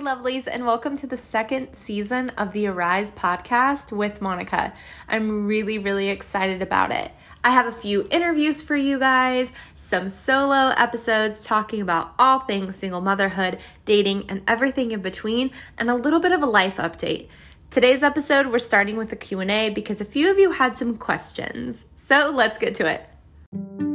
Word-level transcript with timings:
Lovelies, 0.00 0.48
and 0.50 0.64
welcome 0.64 0.96
to 0.96 1.06
the 1.06 1.16
second 1.16 1.74
season 1.74 2.30
of 2.30 2.52
the 2.52 2.66
Arise 2.66 3.12
podcast 3.12 3.92
with 3.92 4.22
Monica. 4.22 4.72
I'm 5.08 5.46
really, 5.46 5.78
really 5.78 6.08
excited 6.08 6.62
about 6.62 6.90
it. 6.90 7.12
I 7.44 7.50
have 7.50 7.66
a 7.66 7.72
few 7.72 8.08
interviews 8.10 8.62
for 8.62 8.76
you 8.76 8.98
guys, 8.98 9.52
some 9.74 10.08
solo 10.08 10.72
episodes 10.76 11.44
talking 11.44 11.82
about 11.82 12.14
all 12.18 12.40
things 12.40 12.76
single 12.76 13.02
motherhood, 13.02 13.58
dating, 13.84 14.24
and 14.30 14.42
everything 14.48 14.92
in 14.92 15.02
between, 15.02 15.50
and 15.76 15.90
a 15.90 15.94
little 15.94 16.20
bit 16.20 16.32
of 16.32 16.42
a 16.42 16.46
life 16.46 16.78
update. 16.78 17.28
Today's 17.70 18.02
episode, 18.02 18.46
we're 18.46 18.58
starting 18.58 18.96
with 18.96 19.12
a 19.12 19.16
Q&A 19.16 19.68
because 19.68 20.00
a 20.00 20.06
few 20.06 20.30
of 20.30 20.38
you 20.38 20.52
had 20.52 20.76
some 20.76 20.96
questions. 20.96 21.86
So 21.96 22.32
let's 22.34 22.58
get 22.58 22.74
to 22.76 22.86
it. 22.90 23.89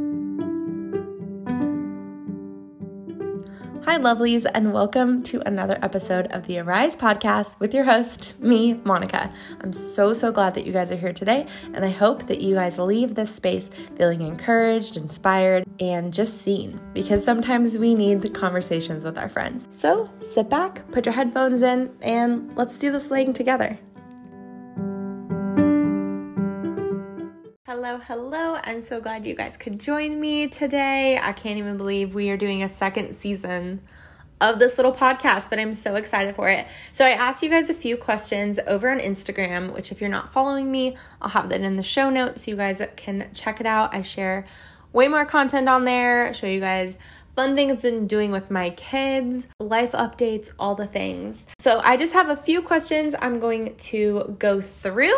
Hi, 3.86 3.98
lovelies, 3.98 4.44
and 4.52 4.72
welcome 4.72 5.22
to 5.22 5.40
another 5.46 5.78
episode 5.80 6.26
of 6.32 6.44
the 6.48 6.58
Arise 6.58 6.96
podcast 6.96 7.54
with 7.60 7.72
your 7.72 7.84
host, 7.84 8.34
me, 8.40 8.74
Monica. 8.84 9.32
I'm 9.60 9.72
so, 9.72 10.12
so 10.12 10.32
glad 10.32 10.56
that 10.56 10.66
you 10.66 10.72
guys 10.72 10.90
are 10.90 10.96
here 10.96 11.12
today, 11.12 11.46
and 11.72 11.84
I 11.84 11.90
hope 11.90 12.26
that 12.26 12.40
you 12.40 12.56
guys 12.56 12.80
leave 12.80 13.14
this 13.14 13.32
space 13.32 13.70
feeling 13.96 14.22
encouraged, 14.22 14.96
inspired, 14.96 15.62
and 15.78 16.12
just 16.12 16.40
seen 16.40 16.80
because 16.94 17.24
sometimes 17.24 17.78
we 17.78 17.94
need 17.94 18.22
the 18.22 18.28
conversations 18.28 19.04
with 19.04 19.16
our 19.16 19.28
friends. 19.28 19.68
So 19.70 20.10
sit 20.20 20.50
back, 20.50 20.90
put 20.90 21.06
your 21.06 21.14
headphones 21.14 21.62
in, 21.62 21.96
and 22.02 22.56
let's 22.56 22.76
do 22.78 22.90
this 22.90 23.08
laying 23.12 23.34
together. 23.34 23.78
Hello, 27.86 28.00
hello. 28.08 28.58
I'm 28.64 28.82
so 28.82 29.00
glad 29.00 29.24
you 29.24 29.36
guys 29.36 29.56
could 29.56 29.78
join 29.78 30.20
me 30.20 30.48
today. 30.48 31.20
I 31.22 31.30
can't 31.30 31.56
even 31.56 31.76
believe 31.76 32.16
we 32.16 32.30
are 32.30 32.36
doing 32.36 32.64
a 32.64 32.68
second 32.68 33.14
season 33.14 33.80
of 34.40 34.58
this 34.58 34.76
little 34.76 34.90
podcast, 34.90 35.48
but 35.50 35.60
I'm 35.60 35.72
so 35.72 35.94
excited 35.94 36.34
for 36.34 36.48
it. 36.48 36.66
So, 36.92 37.04
I 37.04 37.10
asked 37.10 37.44
you 37.44 37.48
guys 37.48 37.70
a 37.70 37.74
few 37.74 37.96
questions 37.96 38.58
over 38.66 38.90
on 38.90 38.98
Instagram, 38.98 39.72
which, 39.72 39.92
if 39.92 40.00
you're 40.00 40.10
not 40.10 40.32
following 40.32 40.72
me, 40.72 40.96
I'll 41.22 41.30
have 41.30 41.48
that 41.50 41.60
in 41.60 41.76
the 41.76 41.84
show 41.84 42.10
notes 42.10 42.44
so 42.44 42.50
you 42.50 42.56
guys 42.56 42.82
can 42.96 43.30
check 43.32 43.60
it 43.60 43.66
out. 43.66 43.94
I 43.94 44.02
share 44.02 44.46
way 44.92 45.06
more 45.06 45.24
content 45.24 45.68
on 45.68 45.84
there, 45.84 46.34
show 46.34 46.48
you 46.48 46.58
guys 46.58 46.96
fun 47.36 47.54
things 47.54 47.70
I've 47.70 47.82
been 47.82 48.08
doing 48.08 48.32
with 48.32 48.50
my 48.50 48.70
kids, 48.70 49.46
life 49.60 49.92
updates, 49.92 50.50
all 50.58 50.74
the 50.74 50.88
things. 50.88 51.46
So, 51.60 51.80
I 51.84 51.96
just 51.96 52.14
have 52.14 52.30
a 52.30 52.36
few 52.36 52.62
questions 52.62 53.14
I'm 53.22 53.38
going 53.38 53.76
to 53.76 54.34
go 54.40 54.60
through. 54.60 55.14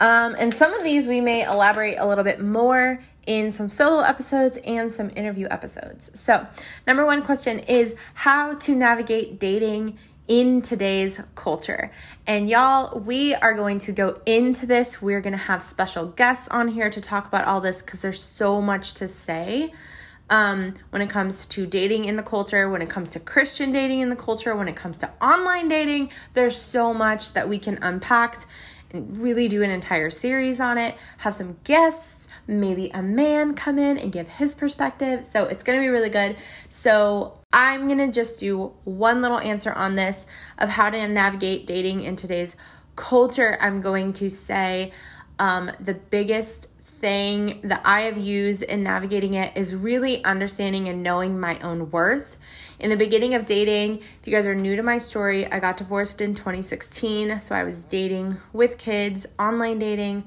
Um, 0.00 0.34
and 0.38 0.52
some 0.52 0.72
of 0.72 0.82
these 0.82 1.06
we 1.06 1.20
may 1.20 1.44
elaborate 1.44 1.98
a 1.98 2.08
little 2.08 2.24
bit 2.24 2.40
more 2.40 3.00
in 3.26 3.52
some 3.52 3.70
solo 3.70 4.00
episodes 4.00 4.56
and 4.56 4.90
some 4.90 5.10
interview 5.14 5.46
episodes. 5.50 6.10
So, 6.18 6.46
number 6.86 7.04
one 7.04 7.22
question 7.22 7.60
is 7.60 7.94
how 8.14 8.54
to 8.54 8.74
navigate 8.74 9.38
dating 9.38 9.98
in 10.26 10.62
today's 10.62 11.20
culture. 11.34 11.90
And 12.26 12.48
y'all, 12.48 12.98
we 13.00 13.34
are 13.34 13.52
going 13.52 13.78
to 13.80 13.92
go 13.92 14.20
into 14.26 14.64
this. 14.64 15.02
We're 15.02 15.20
going 15.20 15.32
to 15.32 15.38
have 15.38 15.62
special 15.62 16.06
guests 16.06 16.48
on 16.48 16.68
here 16.68 16.88
to 16.88 17.00
talk 17.00 17.26
about 17.26 17.46
all 17.46 17.60
this 17.60 17.82
because 17.82 18.00
there's 18.00 18.22
so 18.22 18.62
much 18.62 18.94
to 18.94 19.08
say. 19.08 19.72
Um, 20.30 20.74
when 20.90 21.02
it 21.02 21.10
comes 21.10 21.46
to 21.46 21.66
dating 21.66 22.04
in 22.04 22.14
the 22.14 22.22
culture, 22.22 22.70
when 22.70 22.82
it 22.82 22.88
comes 22.88 23.10
to 23.12 23.20
Christian 23.20 23.72
dating 23.72 23.98
in 23.98 24.10
the 24.10 24.16
culture, 24.16 24.54
when 24.54 24.68
it 24.68 24.76
comes 24.76 24.98
to 24.98 25.10
online 25.20 25.66
dating, 25.66 26.10
there's 26.34 26.56
so 26.56 26.94
much 26.94 27.32
that 27.32 27.48
we 27.48 27.58
can 27.58 27.80
unpack 27.82 28.44
really 28.92 29.48
do 29.48 29.62
an 29.62 29.70
entire 29.70 30.10
series 30.10 30.60
on 30.60 30.78
it, 30.78 30.96
have 31.18 31.34
some 31.34 31.56
guests, 31.64 32.28
maybe 32.46 32.90
a 32.92 33.02
man 33.02 33.54
come 33.54 33.78
in 33.78 33.98
and 33.98 34.12
give 34.12 34.28
his 34.28 34.54
perspective. 34.54 35.24
So 35.24 35.44
it's 35.44 35.62
going 35.62 35.78
to 35.78 35.82
be 35.82 35.88
really 35.88 36.08
good. 36.08 36.36
So 36.68 37.38
I'm 37.52 37.86
going 37.86 37.98
to 37.98 38.10
just 38.10 38.40
do 38.40 38.72
one 38.84 39.22
little 39.22 39.38
answer 39.38 39.72
on 39.72 39.94
this 39.94 40.26
of 40.58 40.68
how 40.68 40.90
to 40.90 41.08
navigate 41.08 41.66
dating 41.66 42.02
in 42.02 42.16
today's 42.16 42.56
culture. 42.96 43.56
I'm 43.60 43.80
going 43.80 44.12
to 44.14 44.28
say 44.28 44.92
um, 45.38 45.70
the 45.80 45.94
biggest 45.94 46.68
thing 47.00 47.60
that 47.64 47.80
I 47.84 48.02
have 48.02 48.18
used 48.18 48.62
in 48.62 48.82
navigating 48.82 49.34
it 49.34 49.56
is 49.56 49.74
really 49.74 50.22
understanding 50.24 50.88
and 50.88 51.02
knowing 51.02 51.40
my 51.40 51.58
own 51.60 51.90
worth 51.90 52.36
in 52.80 52.90
the 52.90 52.96
beginning 52.96 53.34
of 53.34 53.44
dating, 53.46 53.98
if 53.98 54.26
you 54.26 54.32
guys 54.32 54.46
are 54.46 54.54
new 54.54 54.74
to 54.76 54.82
my 54.82 54.98
story, 54.98 55.50
I 55.50 55.60
got 55.60 55.76
divorced 55.76 56.20
in 56.20 56.34
2016. 56.34 57.40
So 57.40 57.54
I 57.54 57.64
was 57.64 57.84
dating 57.84 58.38
with 58.52 58.78
kids, 58.78 59.26
online 59.38 59.78
dating, 59.78 60.24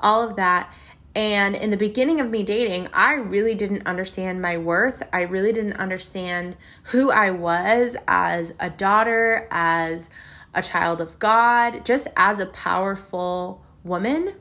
all 0.00 0.26
of 0.26 0.36
that. 0.36 0.72
And 1.14 1.56
in 1.56 1.70
the 1.70 1.76
beginning 1.76 2.20
of 2.20 2.30
me 2.30 2.42
dating, 2.42 2.88
I 2.94 3.14
really 3.14 3.54
didn't 3.54 3.86
understand 3.86 4.40
my 4.40 4.56
worth. 4.56 5.02
I 5.12 5.22
really 5.22 5.52
didn't 5.52 5.74
understand 5.74 6.56
who 6.84 7.10
I 7.10 7.32
was 7.32 7.96
as 8.06 8.54
a 8.60 8.70
daughter, 8.70 9.48
as 9.50 10.08
a 10.54 10.62
child 10.62 11.00
of 11.00 11.18
God, 11.18 11.84
just 11.84 12.08
as 12.16 12.38
a 12.38 12.46
powerful 12.46 13.62
woman. 13.84 14.34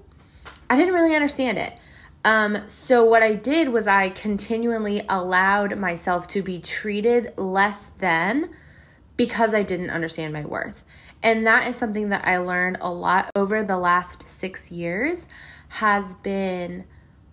I 0.70 0.78
didn't 0.78 0.94
really 0.94 1.16
understand 1.16 1.58
it. 1.58 1.78
Um, 2.26 2.68
so 2.68 3.04
what 3.04 3.24
I 3.24 3.34
did 3.34 3.70
was 3.70 3.88
I 3.88 4.10
continually 4.10 5.02
allowed 5.08 5.78
myself 5.78 6.28
to 6.30 6.42
be 6.42 6.60
treated 6.60 7.34
less 7.38 7.88
than 7.88 8.50
because 9.16 9.54
I 9.54 9.64
didn't 9.64 9.90
understand 9.90 10.34
my 10.34 10.46
worth. 10.46 10.84
And 11.24 11.46
that 11.48 11.68
is 11.68 11.76
something 11.76 12.10
that 12.10 12.26
I 12.26 12.38
learned 12.38 12.78
a 12.82 12.92
lot 12.92 13.30
over 13.36 13.64
the 13.64 13.78
last 13.78 14.26
6 14.26 14.72
years 14.72 15.28
has 15.70 16.14
been 16.16 16.86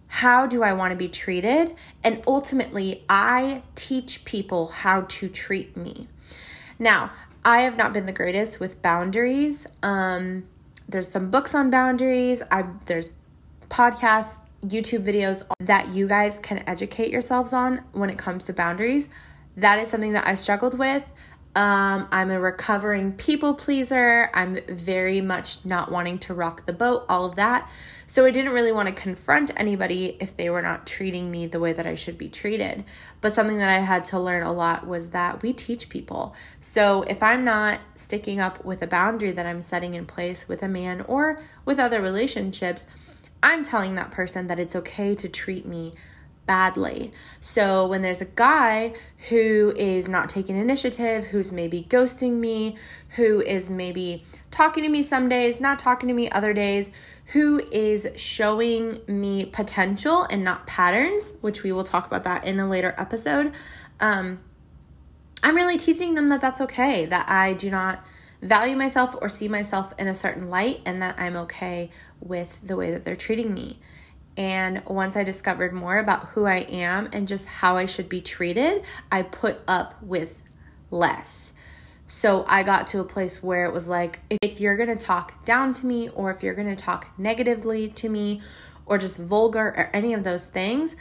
how 0.09 0.47
do 0.47 0.63
I 0.63 0.73
want 0.73 0.93
to 0.93 0.97
be 0.97 1.09
treated? 1.09 1.75
And 2.05 2.23
ultimately, 2.27 3.05
I 3.09 3.63
teach 3.75 4.25
people 4.25 4.69
how 4.69 5.03
to 5.03 5.29
treat 5.29 5.77
me. 5.77 6.09
Now, 6.79 7.11
I 7.45 7.59
have 7.63 7.77
not 7.77 7.93
been 7.93 8.07
the 8.07 8.13
greatest 8.13 8.61
with 8.61 8.81
boundaries. 8.83 9.67
Um, 9.83 10.47
there's 10.89 11.09
some 11.09 11.31
books 11.31 11.55
on 11.55 11.71
boundaries. 11.71 12.43
I 12.51 12.65
there's 12.87 13.11
podcasts 13.69 14.37
YouTube 14.65 15.05
videos 15.05 15.43
that 15.61 15.89
you 15.89 16.09
guys 16.09 16.39
can 16.39 16.62
educate 16.67 17.11
yourselves 17.11 17.53
on 17.53 17.84
when 17.93 18.11
it 18.11 18.19
comes 18.19 18.44
to 18.44 18.53
boundaries. 18.53 19.09
That 19.56 19.78
is 19.78 19.89
something 19.89 20.12
that 20.12 20.27
I 20.27 20.34
struggled 20.34 20.78
with. 20.78 21.11
Um, 21.56 22.06
I'm 22.12 22.31
a 22.31 22.39
recovering 22.39 23.15
people 23.15 23.55
pleaser. 23.55 24.28
I'm 24.34 24.59
very 24.69 25.22
much 25.22 25.65
not 25.65 25.91
wanting 25.91 26.19
to 26.21 26.34
rock 26.34 26.66
the 26.66 26.75
boat, 26.75 27.06
all 27.09 27.25
of 27.25 27.37
that. 27.37 27.71
So 28.06 28.27
I 28.27 28.31
didn't 28.31 28.53
really 28.53 28.72
want 28.72 28.89
to 28.89 28.95
confront 28.95 29.59
anybody 29.59 30.19
if 30.21 30.37
they 30.37 30.50
were 30.50 30.61
not 30.61 30.87
treating 30.87 31.31
me 31.31 31.47
the 31.47 31.59
way 31.59 31.72
that 31.72 31.87
I 31.87 31.95
should 31.95 32.19
be 32.19 32.28
treated. 32.28 32.84
But 33.22 33.33
something 33.33 33.56
that 33.56 33.71
I 33.71 33.81
had 33.81 34.05
to 34.06 34.21
learn 34.21 34.43
a 34.43 34.53
lot 34.53 34.87
was 34.87 35.09
that 35.11 35.43
we 35.43 35.55
teach 35.55 35.89
people. 35.89 36.34
So 36.61 37.03
if 37.05 37.22
I'm 37.22 37.43
not 37.43 37.81
sticking 37.95 38.39
up 38.39 38.62
with 38.62 38.83
a 38.83 38.87
boundary 38.87 39.33
that 39.33 39.47
I'm 39.47 39.62
setting 39.62 39.95
in 39.95 40.05
place 40.05 40.47
with 40.47 40.62
a 40.62 40.69
man 40.69 41.00
or 41.09 41.41
with 41.65 41.78
other 41.78 42.03
relationships, 42.03 42.87
I'm 43.43 43.65
telling 43.65 43.95
that 43.95 44.11
person 44.11 44.47
that 44.47 44.59
it's 44.59 44.77
okay 44.77 45.15
to 45.15 45.29
treat 45.29 45.67
me 45.67 45.95
badly. 46.47 47.13
So 47.41 47.87
when 47.87 48.03
there's 48.03 48.21
a 48.21 48.27
guy 48.27 48.95
who 49.29 49.75
is 49.77 50.09
not 50.09 50.29
taking 50.29 50.57
initiative, 50.57 51.27
who's 51.27 51.53
maybe 51.53 51.87
ghosting 51.91 52.35
me, 52.35 52.77
who 53.17 53.41
is 53.41 53.69
maybe 53.69 54.25
talking 54.51 54.85
to 54.85 54.89
me 54.89 55.03
some 55.03 55.29
days, 55.29 55.61
not 55.61 55.79
talking 55.79 56.09
to 56.09 56.15
me 56.15 56.31
other 56.31 56.55
days, 56.55 56.91
who 57.27 57.61
is 57.73 58.09
showing 58.15 59.01
me 59.09 59.45
potential 59.45 60.27
and 60.31 60.45
not 60.45 60.67
patterns, 60.67 61.35
which 61.41 61.63
we 61.63 61.73
will 61.73 61.85
talk 61.85 62.07
about 62.07 62.25
that 62.25 62.45
in 62.45 62.61
a 62.61 62.69
later 62.69 62.95
episode. 62.97 63.53
Um, 63.99 64.41
I'm 65.43 65.57
really 65.57 65.79
teaching 65.79 66.15
them 66.15 66.29
that 66.29 66.41
that's 66.41 66.61
okay, 66.61 67.07
that 67.07 67.29
I 67.29 67.53
do 67.55 67.71
not 67.71 68.05
value 68.43 68.77
myself 68.77 69.17
or 69.21 69.29
see 69.29 69.49
myself 69.49 69.93
in 69.99 70.09
a 70.09 70.15
certain 70.15 70.49
light 70.49 70.81
and 70.85 71.01
that 71.03 71.19
I'm 71.19 71.37
okay 71.37 71.91
with 72.21 72.61
the 72.63 72.77
way 72.77 72.91
that 72.91 73.05
they're 73.05 73.17
treating 73.17 73.53
me. 73.55 73.79
And 74.37 74.83
once 74.87 75.17
I 75.17 75.25
discovered 75.25 75.73
more 75.73 75.99
about 75.99 76.29
who 76.29 76.45
I 76.45 76.59
am 76.69 77.09
and 77.13 77.27
just 77.27 77.47
how 77.47 77.77
I 77.77 77.87
should 77.87 78.09
be 78.09 78.21
treated, 78.21 78.83
I 79.11 79.23
put 79.23 79.61
up 79.67 80.03
with 80.03 80.43
less. 80.91 81.53
So 82.07 82.45
I 82.47 82.63
got 82.63 82.87
to 82.89 83.01
a 83.01 83.05
place 83.05 83.43
where 83.43 83.65
it 83.65 83.72
was 83.72 83.89
like, 83.89 84.21
if 84.43 84.60
you're 84.60 84.77
gonna 84.77 84.95
talk 84.95 85.45
down 85.45 85.75
to 85.75 85.87
me, 85.87 86.09
or 86.10 86.31
if 86.31 86.43
you're 86.43 86.55
gonna 86.55 86.77
talk 86.77 87.19
negatively 87.19 87.89
to 87.89 88.09
me, 88.09 88.43
or 88.84 88.99
just 88.99 89.19
vulgar, 89.19 89.75
or 89.77 89.91
any 89.93 90.13
of 90.15 90.22
those 90.22 90.47
things, 90.47 90.95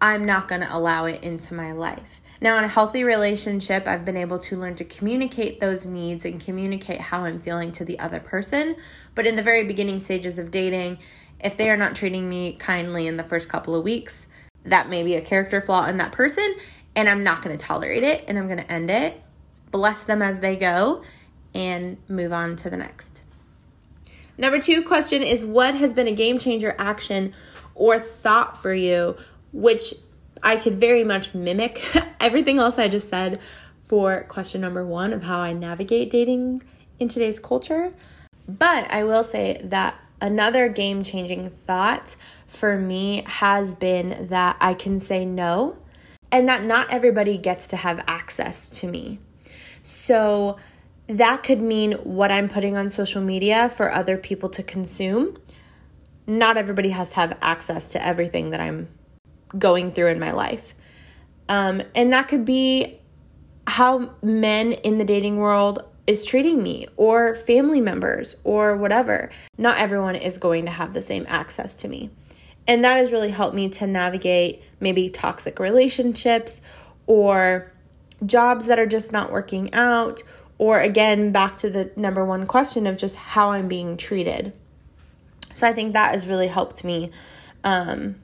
I'm 0.00 0.24
not 0.24 0.46
gonna 0.46 0.68
allow 0.70 1.06
it 1.06 1.24
into 1.24 1.54
my 1.54 1.72
life. 1.72 2.20
Now, 2.42 2.58
in 2.58 2.64
a 2.64 2.68
healthy 2.68 3.04
relationship, 3.04 3.86
I've 3.86 4.04
been 4.04 4.16
able 4.16 4.40
to 4.40 4.56
learn 4.56 4.74
to 4.74 4.84
communicate 4.84 5.60
those 5.60 5.86
needs 5.86 6.24
and 6.24 6.44
communicate 6.44 7.00
how 7.00 7.24
I'm 7.24 7.38
feeling 7.38 7.70
to 7.70 7.84
the 7.84 8.00
other 8.00 8.18
person. 8.18 8.74
But 9.14 9.28
in 9.28 9.36
the 9.36 9.44
very 9.44 9.62
beginning 9.62 10.00
stages 10.00 10.40
of 10.40 10.50
dating, 10.50 10.98
if 11.38 11.56
they 11.56 11.70
are 11.70 11.76
not 11.76 11.94
treating 11.94 12.28
me 12.28 12.54
kindly 12.54 13.06
in 13.06 13.16
the 13.16 13.22
first 13.22 13.48
couple 13.48 13.76
of 13.76 13.84
weeks, 13.84 14.26
that 14.64 14.88
may 14.88 15.04
be 15.04 15.14
a 15.14 15.20
character 15.20 15.60
flaw 15.60 15.86
in 15.86 15.98
that 15.98 16.10
person, 16.10 16.56
and 16.96 17.08
I'm 17.08 17.22
not 17.22 17.42
going 17.42 17.56
to 17.56 17.64
tolerate 17.64 18.02
it 18.02 18.24
and 18.26 18.36
I'm 18.36 18.48
going 18.48 18.58
to 18.58 18.72
end 18.72 18.90
it, 18.90 19.22
bless 19.70 20.02
them 20.02 20.20
as 20.20 20.40
they 20.40 20.56
go, 20.56 21.04
and 21.54 21.96
move 22.08 22.32
on 22.32 22.56
to 22.56 22.68
the 22.68 22.76
next. 22.76 23.22
Number 24.36 24.58
two 24.58 24.82
question 24.82 25.22
is 25.22 25.44
What 25.44 25.76
has 25.76 25.94
been 25.94 26.08
a 26.08 26.12
game 26.12 26.40
changer 26.40 26.74
action 26.76 27.34
or 27.76 28.00
thought 28.00 28.60
for 28.60 28.74
you, 28.74 29.16
which 29.52 29.94
I 30.42 30.56
could 30.56 30.80
very 30.80 31.04
much 31.04 31.34
mimic 31.34 31.84
everything 32.20 32.58
else 32.58 32.78
I 32.78 32.88
just 32.88 33.08
said 33.08 33.40
for 33.82 34.24
question 34.24 34.60
number 34.60 34.84
one 34.84 35.12
of 35.12 35.22
how 35.22 35.38
I 35.38 35.52
navigate 35.52 36.10
dating 36.10 36.62
in 36.98 37.08
today's 37.08 37.38
culture. 37.38 37.92
But 38.48 38.90
I 38.90 39.04
will 39.04 39.24
say 39.24 39.60
that 39.64 39.94
another 40.20 40.68
game 40.68 41.02
changing 41.04 41.50
thought 41.50 42.16
for 42.46 42.78
me 42.78 43.22
has 43.26 43.74
been 43.74 44.28
that 44.28 44.56
I 44.60 44.74
can 44.74 44.98
say 44.98 45.24
no 45.24 45.76
and 46.30 46.48
that 46.48 46.64
not 46.64 46.90
everybody 46.90 47.36
gets 47.36 47.66
to 47.68 47.76
have 47.76 48.02
access 48.06 48.70
to 48.70 48.86
me. 48.86 49.18
So 49.82 50.56
that 51.06 51.42
could 51.42 51.60
mean 51.60 51.92
what 51.92 52.30
I'm 52.30 52.48
putting 52.48 52.76
on 52.76 52.88
social 52.88 53.20
media 53.20 53.68
for 53.68 53.92
other 53.92 54.16
people 54.16 54.48
to 54.50 54.62
consume. 54.62 55.36
Not 56.26 56.56
everybody 56.56 56.90
has 56.90 57.10
to 57.10 57.16
have 57.16 57.36
access 57.42 57.88
to 57.88 58.04
everything 58.04 58.50
that 58.50 58.60
I'm 58.60 58.88
going 59.58 59.90
through 59.90 60.08
in 60.08 60.18
my 60.18 60.32
life. 60.32 60.74
Um, 61.48 61.82
and 61.94 62.12
that 62.12 62.28
could 62.28 62.44
be 62.44 63.00
how 63.66 64.14
men 64.22 64.72
in 64.72 64.98
the 64.98 65.04
dating 65.04 65.36
world 65.36 65.84
is 66.06 66.24
treating 66.24 66.62
me 66.62 66.86
or 66.96 67.34
family 67.34 67.80
members 67.80 68.36
or 68.44 68.76
whatever. 68.76 69.30
Not 69.56 69.78
everyone 69.78 70.16
is 70.16 70.38
going 70.38 70.64
to 70.66 70.72
have 70.72 70.94
the 70.94 71.02
same 71.02 71.24
access 71.28 71.76
to 71.76 71.88
me. 71.88 72.10
And 72.66 72.84
that 72.84 72.96
has 72.96 73.12
really 73.12 73.30
helped 73.30 73.54
me 73.54 73.68
to 73.70 73.86
navigate 73.86 74.62
maybe 74.80 75.10
toxic 75.10 75.58
relationships 75.58 76.60
or 77.06 77.72
jobs 78.24 78.66
that 78.66 78.78
are 78.78 78.86
just 78.86 79.12
not 79.12 79.32
working 79.32 79.72
out 79.74 80.22
or 80.62 80.78
again, 80.78 81.32
back 81.32 81.58
to 81.58 81.68
the 81.68 81.90
number 81.96 82.24
one 82.24 82.46
question 82.46 82.86
of 82.86 82.96
just 82.96 83.16
how 83.16 83.50
I'm 83.50 83.66
being 83.66 83.96
treated. 83.96 84.52
So 85.54 85.66
I 85.66 85.72
think 85.72 85.92
that 85.92 86.12
has 86.12 86.24
really 86.24 86.46
helped 86.46 86.84
me 86.84 87.10
um, 87.64 88.14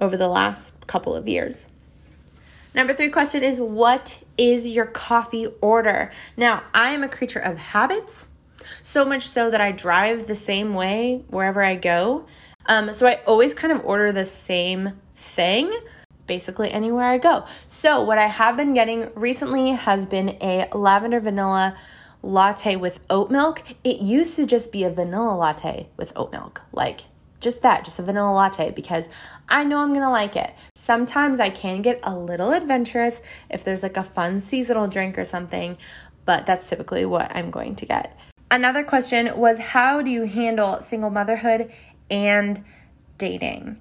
over 0.00 0.16
the 0.16 0.28
last 0.28 0.74
couple 0.86 1.14
of 1.14 1.28
years. 1.28 1.66
Number 2.74 2.94
three 2.94 3.08
question 3.08 3.42
is 3.42 3.60
What 3.60 4.22
is 4.36 4.66
your 4.66 4.86
coffee 4.86 5.46
order? 5.60 6.12
Now, 6.36 6.64
I 6.74 6.90
am 6.90 7.02
a 7.02 7.08
creature 7.08 7.40
of 7.40 7.58
habits, 7.58 8.28
so 8.82 9.04
much 9.04 9.28
so 9.28 9.50
that 9.50 9.60
I 9.60 9.72
drive 9.72 10.26
the 10.26 10.36
same 10.36 10.74
way 10.74 11.24
wherever 11.28 11.62
I 11.62 11.76
go. 11.76 12.26
Um, 12.66 12.92
so 12.92 13.06
I 13.06 13.20
always 13.26 13.54
kind 13.54 13.72
of 13.72 13.84
order 13.84 14.12
the 14.12 14.26
same 14.26 15.00
thing 15.16 15.72
basically 16.28 16.70
anywhere 16.70 17.06
I 17.06 17.18
go. 17.18 17.46
So, 17.66 18.00
what 18.02 18.18
I 18.18 18.28
have 18.28 18.56
been 18.56 18.74
getting 18.74 19.10
recently 19.16 19.70
has 19.70 20.06
been 20.06 20.36
a 20.40 20.68
lavender 20.72 21.18
vanilla 21.18 21.76
latte 22.22 22.76
with 22.76 23.00
oat 23.10 23.30
milk. 23.30 23.62
It 23.82 24.00
used 24.00 24.36
to 24.36 24.46
just 24.46 24.70
be 24.70 24.84
a 24.84 24.90
vanilla 24.90 25.34
latte 25.34 25.88
with 25.96 26.12
oat 26.14 26.30
milk. 26.30 26.62
Like, 26.70 27.04
just 27.40 27.62
that, 27.62 27.84
just 27.84 27.98
a 27.98 28.02
vanilla 28.02 28.32
latte, 28.32 28.70
because 28.70 29.08
I 29.48 29.64
know 29.64 29.78
I'm 29.78 29.92
gonna 29.92 30.10
like 30.10 30.36
it. 30.36 30.54
Sometimes 30.74 31.40
I 31.40 31.50
can 31.50 31.82
get 31.82 32.00
a 32.02 32.16
little 32.16 32.52
adventurous 32.52 33.22
if 33.50 33.64
there's 33.64 33.82
like 33.82 33.96
a 33.96 34.04
fun 34.04 34.40
seasonal 34.40 34.88
drink 34.88 35.18
or 35.18 35.24
something, 35.24 35.76
but 36.24 36.46
that's 36.46 36.68
typically 36.68 37.04
what 37.04 37.34
I'm 37.34 37.50
going 37.50 37.74
to 37.76 37.86
get. 37.86 38.18
Another 38.50 38.82
question 38.82 39.38
was 39.38 39.58
How 39.58 40.02
do 40.02 40.10
you 40.10 40.24
handle 40.24 40.80
single 40.80 41.10
motherhood 41.10 41.70
and 42.10 42.64
dating? 43.18 43.80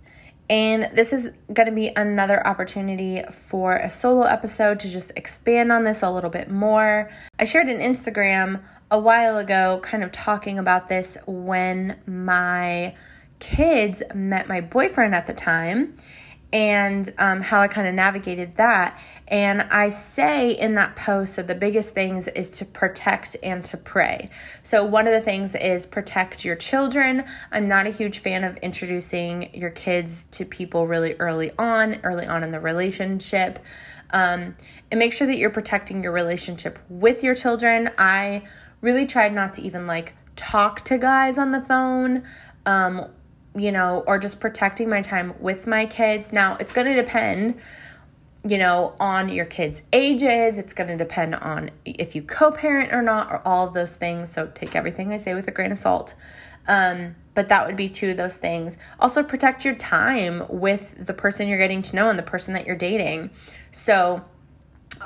And 0.50 0.89
this 0.94 1.12
is 1.12 1.31
going 1.51 1.68
to 1.68 1.74
be 1.74 1.92
another 1.95 2.45
opportunity 2.48 3.21
for 3.31 3.74
a 3.74 3.92
solo 3.92 4.24
episode 4.24 4.80
to 4.80 4.88
just 4.88 5.12
expand 5.18 5.71
on 5.74 5.83
this 5.83 6.01
a 6.04 6.09
little 6.09 6.30
bit 6.30 6.50
more. 6.50 7.09
I 7.38 7.44
shared 7.44 7.68
an 7.68 7.80
Instagram 7.80 8.62
a 8.89 8.98
while 8.98 9.38
ago, 9.38 9.80
kind 9.83 10.04
of 10.04 10.12
talking 10.13 10.57
about 10.57 10.88
this 10.88 11.18
when 11.25 11.98
my 12.06 12.95
kids 13.39 14.03
met 14.13 14.47
my 14.47 14.61
boyfriend 14.61 15.15
at 15.15 15.27
the 15.27 15.33
time 15.33 15.95
and 16.53 17.13
um, 17.17 17.41
how 17.41 17.59
I 17.59 17.67
kind 17.67 17.87
of 17.87 17.93
navigated 17.93 18.55
that. 18.55 18.99
And 19.27 19.63
I 19.63 19.89
say 19.89 20.51
in 20.51 20.75
that 20.75 20.95
post 20.95 21.35
that 21.35 21.47
the 21.47 21.55
biggest 21.55 21.93
things 21.93 22.27
is 22.29 22.51
to 22.51 22.65
protect 22.65 23.35
and 23.43 23.63
to 23.65 23.77
pray. 23.77 24.29
So, 24.61 24.85
one 24.85 25.07
of 25.07 25.13
the 25.13 25.21
things 25.21 25.55
is 25.55 25.85
protect 25.85 26.45
your 26.45 26.55
children. 26.55 27.25
I'm 27.51 27.67
not 27.67 27.85
a 27.85 27.89
huge 27.89 28.19
fan 28.19 28.43
of 28.45 28.55
introducing 28.57 29.53
your 29.53 29.71
kids 29.71 30.25
to 30.31 30.45
people 30.45 30.87
really 30.87 31.15
early 31.15 31.51
on, 31.59 31.97
early 32.03 32.25
on 32.25 32.43
in 32.43 32.51
the 32.51 32.61
relationship. 32.61 33.59
Um, 34.11 34.55
and 34.89 34.99
make 34.99 35.11
sure 35.11 35.27
that 35.27 35.37
you're 35.37 35.49
protecting 35.49 36.01
your 36.01 36.13
relationship 36.13 36.79
with 36.87 37.23
your 37.23 37.35
children. 37.35 37.89
I 37.97 38.43
really 38.79 39.05
tried 39.05 39.33
not 39.33 39.55
to 39.55 39.61
even 39.63 39.85
like 39.85 40.15
talk 40.37 40.81
to 40.85 40.97
guys 40.97 41.37
on 41.37 41.51
the 41.51 41.61
phone. 41.61 42.23
Um, 42.65 43.09
you 43.57 43.71
know, 43.71 44.04
or 44.06 44.19
just 44.19 44.39
protecting 44.39 44.89
my 44.89 45.01
time 45.01 45.33
with 45.39 45.68
my 45.68 45.86
kids. 45.86 46.31
Now, 46.31 46.57
it's 46.59 46.71
going 46.71 46.88
to 46.88 46.95
depend, 46.95 47.59
you 48.45 48.57
know, 48.57 48.95
on 49.00 49.30
your 49.30 49.45
kids' 49.45 49.81
ages. 49.92 50.57
It's 50.57 50.74
going 50.74 50.89
to 50.89 50.98
depend 50.98 51.36
on 51.36 51.71
if 51.86 52.15
you 52.15 52.21
co 52.21 52.51
parent 52.51 52.94
or 52.94 53.01
not, 53.01 53.31
or 53.31 53.42
all 53.45 53.68
of 53.68 53.74
those 53.74 53.95
things. 53.95 54.31
So 54.31 54.48
take 54.48 54.75
everything 54.75 55.12
I 55.12 55.18
say 55.18 55.33
with 55.33 55.48
a 55.48 55.51
grain 55.51 55.71
of 55.71 55.77
salt. 55.77 56.15
Um, 56.68 57.15
but 57.33 57.50
that 57.50 57.65
would 57.65 57.75
be 57.75 57.88
two 57.88 58.12
of 58.12 58.18
those 58.18 58.36
things. 58.36 58.77
Also, 59.00 59.24
protect 59.24 59.63
your 59.63 59.75
time 59.75 60.44
with 60.50 61.06
the 61.06 61.13
person 61.13 61.48
you're 61.48 61.57
getting 61.57 61.81
to 61.83 61.95
know 61.95 62.09
and 62.09 62.19
the 62.19 62.24
person 62.24 62.54
that 62.54 62.65
you're 62.65 62.75
dating. 62.75 63.31
So, 63.71 64.24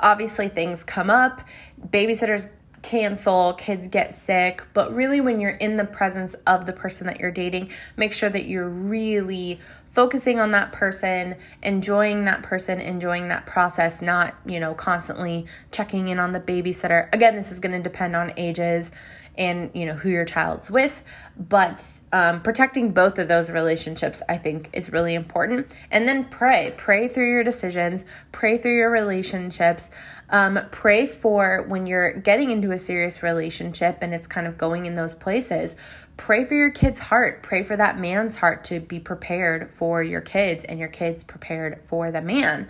obviously, 0.00 0.48
things 0.48 0.82
come 0.82 1.10
up. 1.10 1.46
Babysitters 1.88 2.48
cancel, 2.82 3.54
kids 3.54 3.88
get 3.88 4.14
sick, 4.14 4.64
but 4.74 4.94
really 4.94 5.20
when 5.20 5.40
you're 5.40 5.50
in 5.50 5.76
the 5.76 5.84
presence 5.84 6.34
of 6.46 6.66
the 6.66 6.72
person 6.72 7.06
that 7.06 7.20
you're 7.20 7.30
dating, 7.30 7.70
make 7.96 8.12
sure 8.12 8.28
that 8.28 8.46
you're 8.46 8.68
really 8.68 9.60
focusing 9.92 10.40
on 10.40 10.52
that 10.52 10.72
person, 10.72 11.36
enjoying 11.62 12.24
that 12.24 12.42
person, 12.42 12.80
enjoying 12.80 13.28
that 13.28 13.44
process, 13.44 14.00
not, 14.00 14.34
you 14.46 14.58
know, 14.58 14.72
constantly 14.74 15.46
checking 15.70 16.08
in 16.08 16.18
on 16.18 16.32
the 16.32 16.40
babysitter. 16.40 17.12
Again, 17.12 17.36
this 17.36 17.52
is 17.52 17.60
going 17.60 17.72
to 17.72 17.82
depend 17.82 18.16
on 18.16 18.32
ages 18.38 18.90
and 19.38 19.70
you 19.74 19.86
know 19.86 19.94
who 19.94 20.10
your 20.10 20.24
child's 20.24 20.70
with. 20.70 21.02
But 21.36 22.00
um, 22.12 22.42
protecting 22.42 22.90
both 22.92 23.18
of 23.18 23.28
those 23.28 23.50
relationships 23.50 24.22
i 24.28 24.36
think 24.36 24.70
is 24.72 24.92
really 24.92 25.14
important. 25.14 25.74
And 25.90 26.06
then 26.06 26.24
pray. 26.24 26.74
Pray 26.76 27.08
through 27.08 27.30
your 27.30 27.44
decisions. 27.44 28.04
Pray 28.30 28.58
through 28.58 28.76
your 28.76 28.90
relationships. 28.90 29.90
Um, 30.30 30.58
pray 30.70 31.06
for 31.06 31.64
when 31.68 31.86
you're 31.86 32.12
getting 32.12 32.50
into 32.50 32.72
a 32.72 32.78
serious 32.78 33.22
relationship 33.22 33.98
and 34.00 34.14
it's 34.14 34.26
kind 34.26 34.46
of 34.46 34.56
going 34.56 34.86
in 34.86 34.94
those 34.94 35.14
places 35.14 35.76
pray 36.16 36.44
for 36.44 36.54
your 36.54 36.70
kid's 36.70 36.98
heart. 36.98 37.42
Pray 37.42 37.62
for 37.62 37.76
that 37.76 37.98
man's 37.98 38.36
heart 38.36 38.64
to 38.64 38.80
be 38.80 39.00
prepared 39.00 39.70
for 39.70 40.02
your 40.02 40.20
kids 40.20 40.62
and 40.62 40.78
your 40.78 40.88
kids 40.88 41.24
prepared 41.24 41.80
for 41.84 42.10
the 42.10 42.20
man. 42.20 42.68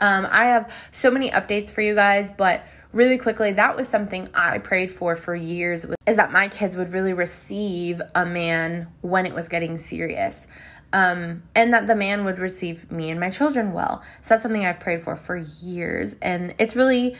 Um, 0.00 0.26
i 0.30 0.46
have 0.46 0.72
so 0.90 1.10
many 1.10 1.30
updates 1.30 1.70
for 1.70 1.80
you 1.80 1.94
guys 1.94 2.30
but 2.30 2.64
really 2.94 3.18
quickly, 3.18 3.52
that 3.52 3.76
was 3.76 3.88
something 3.88 4.28
I 4.34 4.58
prayed 4.58 4.90
for 4.90 5.16
for 5.16 5.34
years 5.34 5.84
is 6.06 6.16
that 6.16 6.32
my 6.32 6.48
kids 6.48 6.76
would 6.76 6.92
really 6.92 7.12
receive 7.12 8.00
a 8.14 8.24
man 8.24 8.88
when 9.02 9.26
it 9.26 9.34
was 9.34 9.48
getting 9.48 9.76
serious. 9.76 10.46
Um, 10.92 11.42
and 11.56 11.74
that 11.74 11.88
the 11.88 11.96
man 11.96 12.24
would 12.24 12.38
receive 12.38 12.90
me 12.92 13.10
and 13.10 13.18
my 13.18 13.28
children 13.28 13.72
well. 13.72 14.00
So 14.20 14.30
that's 14.30 14.42
something 14.42 14.64
I've 14.64 14.78
prayed 14.78 15.02
for 15.02 15.16
for 15.16 15.36
years. 15.36 16.14
And 16.22 16.54
it's 16.58 16.76
really, 16.76 17.16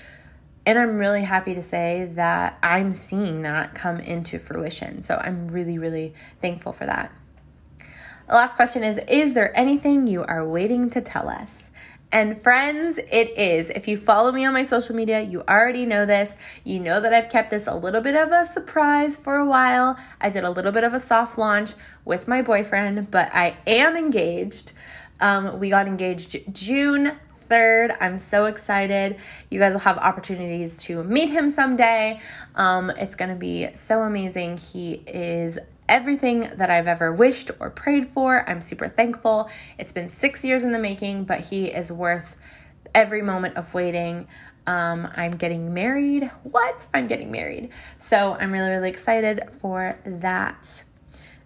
and 0.64 0.78
I'm 0.78 0.96
really 0.96 1.22
happy 1.22 1.54
to 1.54 1.62
say 1.62 2.08
that 2.14 2.56
I'm 2.62 2.92
seeing 2.92 3.42
that 3.42 3.74
come 3.74 3.98
into 3.98 4.38
fruition. 4.38 5.02
So 5.02 5.16
I'm 5.16 5.48
really, 5.48 5.78
really 5.78 6.14
thankful 6.40 6.72
for 6.72 6.86
that. 6.86 7.10
The 8.28 8.34
last 8.34 8.54
question 8.54 8.84
is 8.84 9.00
Is 9.08 9.34
there 9.34 9.56
anything 9.58 10.06
you 10.06 10.22
are 10.22 10.46
waiting 10.46 10.88
to 10.90 11.00
tell 11.00 11.28
us? 11.28 11.72
And 12.14 12.40
friends, 12.40 12.98
it 12.98 13.36
is. 13.36 13.70
If 13.70 13.88
you 13.88 13.96
follow 13.96 14.30
me 14.30 14.44
on 14.44 14.52
my 14.52 14.62
social 14.62 14.94
media, 14.94 15.20
you 15.20 15.42
already 15.48 15.84
know 15.84 16.06
this. 16.06 16.36
You 16.62 16.78
know 16.78 17.00
that 17.00 17.12
I've 17.12 17.28
kept 17.28 17.50
this 17.50 17.66
a 17.66 17.74
little 17.74 18.00
bit 18.00 18.14
of 18.14 18.30
a 18.30 18.46
surprise 18.46 19.16
for 19.16 19.34
a 19.34 19.44
while. 19.44 19.98
I 20.20 20.30
did 20.30 20.44
a 20.44 20.50
little 20.50 20.70
bit 20.70 20.84
of 20.84 20.94
a 20.94 21.00
soft 21.00 21.38
launch 21.38 21.72
with 22.04 22.28
my 22.28 22.40
boyfriend, 22.40 23.10
but 23.10 23.34
I 23.34 23.56
am 23.66 23.96
engaged. 23.96 24.70
Um, 25.18 25.58
we 25.58 25.70
got 25.70 25.88
engaged 25.88 26.54
June 26.54 27.16
3rd. 27.50 27.96
I'm 28.00 28.18
so 28.18 28.46
excited. 28.46 29.16
You 29.50 29.58
guys 29.58 29.72
will 29.72 29.80
have 29.80 29.98
opportunities 29.98 30.78
to 30.84 31.02
meet 31.02 31.30
him 31.30 31.48
someday. 31.48 32.20
Um, 32.54 32.90
it's 32.90 33.16
going 33.16 33.30
to 33.30 33.36
be 33.36 33.70
so 33.74 34.02
amazing. 34.02 34.58
He 34.58 35.02
is 35.08 35.58
everything 35.88 36.50
that 36.56 36.70
I've 36.70 36.88
ever 36.88 37.12
wished 37.12 37.50
or 37.60 37.70
prayed 37.70 38.08
for. 38.08 38.48
I'm 38.48 38.60
super 38.60 38.88
thankful. 38.88 39.50
It's 39.78 39.92
been 39.92 40.08
six 40.08 40.44
years 40.44 40.62
in 40.62 40.72
the 40.72 40.78
making, 40.78 41.24
but 41.24 41.40
he 41.40 41.66
is 41.66 41.90
worth 41.92 42.36
every 42.94 43.22
moment 43.22 43.56
of 43.56 43.72
waiting. 43.74 44.26
Um, 44.66 45.08
I'm 45.16 45.32
getting 45.32 45.74
married. 45.74 46.30
What? 46.42 46.86
I'm 46.94 47.06
getting 47.06 47.30
married. 47.30 47.70
So 47.98 48.34
I'm 48.40 48.52
really, 48.52 48.70
really 48.70 48.88
excited 48.88 49.40
for 49.60 49.98
that. 50.04 50.84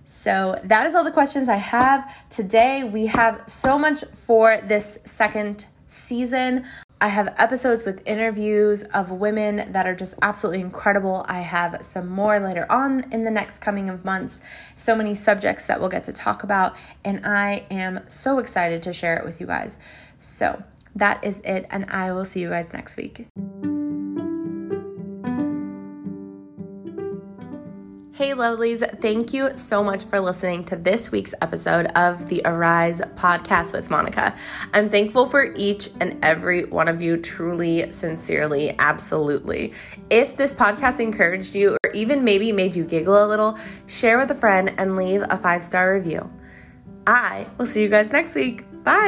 So 0.04 0.58
that 0.64 0.86
is 0.86 0.94
all 0.94 1.04
the 1.04 1.12
questions 1.12 1.48
I 1.48 1.56
have 1.56 2.10
today. 2.30 2.84
We 2.84 3.06
have 3.06 3.42
so 3.46 3.78
much 3.78 4.04
for 4.14 4.58
this 4.62 4.98
second 5.04 5.66
season. 5.86 6.64
I 7.00 7.08
have 7.08 7.32
episodes 7.38 7.84
with 7.84 8.02
interviews 8.06 8.82
of 8.82 9.12
women 9.12 9.70
that 9.70 9.86
are 9.86 9.94
just 9.94 10.14
absolutely 10.20 10.60
incredible. 10.60 11.24
I 11.28 11.40
have 11.40 11.78
some 11.82 12.08
more 12.08 12.40
later 12.40 12.66
on 12.68 13.12
in 13.12 13.22
the 13.22 13.30
next 13.30 13.60
coming 13.60 13.88
of 13.88 14.04
months. 14.04 14.40
So 14.74 14.96
many 14.96 15.14
subjects 15.14 15.66
that 15.68 15.78
we'll 15.78 15.90
get 15.90 16.02
to 16.04 16.12
talk 16.12 16.42
about, 16.42 16.76
and 17.04 17.24
I 17.24 17.66
am 17.70 18.00
so 18.08 18.40
excited 18.40 18.82
to 18.82 18.92
share 18.92 19.16
it 19.16 19.24
with 19.24 19.40
you 19.40 19.46
guys. 19.46 19.78
So 20.18 20.60
that 20.96 21.22
is 21.24 21.38
it, 21.44 21.66
and 21.70 21.88
I 21.88 22.10
will 22.10 22.24
see 22.24 22.40
you 22.40 22.48
guys 22.48 22.72
next 22.72 22.96
week. 22.96 23.28
Hey, 28.18 28.30
lovelies, 28.30 29.00
thank 29.00 29.32
you 29.32 29.56
so 29.56 29.84
much 29.84 30.02
for 30.02 30.18
listening 30.18 30.64
to 30.64 30.74
this 30.74 31.12
week's 31.12 31.34
episode 31.40 31.86
of 31.94 32.28
the 32.28 32.42
Arise 32.44 33.00
podcast 33.14 33.72
with 33.72 33.90
Monica. 33.90 34.34
I'm 34.74 34.88
thankful 34.88 35.24
for 35.24 35.54
each 35.54 35.88
and 36.00 36.18
every 36.20 36.64
one 36.64 36.88
of 36.88 37.00
you, 37.00 37.16
truly, 37.18 37.92
sincerely, 37.92 38.74
absolutely. 38.80 39.72
If 40.10 40.36
this 40.36 40.52
podcast 40.52 40.98
encouraged 40.98 41.54
you 41.54 41.76
or 41.84 41.90
even 41.92 42.24
maybe 42.24 42.50
made 42.50 42.74
you 42.74 42.84
giggle 42.84 43.24
a 43.24 43.28
little, 43.28 43.56
share 43.86 44.18
with 44.18 44.32
a 44.32 44.34
friend 44.34 44.74
and 44.78 44.96
leave 44.96 45.22
a 45.30 45.38
five 45.38 45.62
star 45.62 45.94
review. 45.94 46.28
I 47.06 47.46
will 47.56 47.66
see 47.66 47.82
you 47.82 47.88
guys 47.88 48.10
next 48.10 48.34
week. 48.34 48.64
Bye. 48.82 49.06